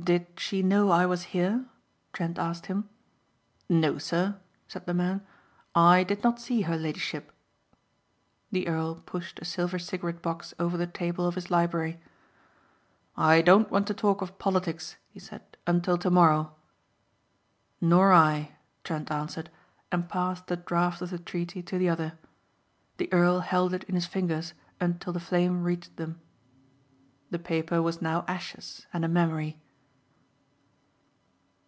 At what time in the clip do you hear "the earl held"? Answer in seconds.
22.98-23.74